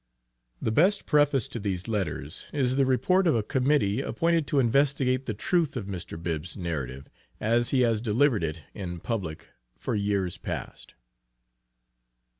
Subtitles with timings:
[0.59, 5.27] The best preface to these letters, is the report of a committee appointed to investigate
[5.27, 6.19] the truth of Mr.
[6.19, 7.07] Bibb's narrative
[7.39, 10.95] as he has delivered it in public for years past.